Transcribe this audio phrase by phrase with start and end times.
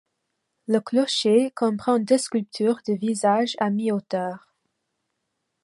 [0.67, 4.47] Le clocher comprend deux sculptures de visage à mi-hauteur.